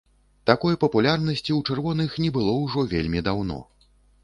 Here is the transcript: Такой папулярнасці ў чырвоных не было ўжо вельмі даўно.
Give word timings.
Такой 0.49 0.77
папулярнасці 0.83 1.41
ў 1.41 1.59
чырвоных 1.67 2.17
не 2.25 2.33
было 2.39 2.57
ўжо 2.65 2.89
вельмі 2.97 3.25
даўно. 3.31 3.63